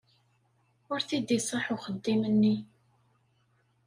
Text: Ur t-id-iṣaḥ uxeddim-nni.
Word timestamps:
Ur 0.91 0.99
t-id-iṣaḥ 1.07 1.65
uxeddim-nni. 1.75 2.55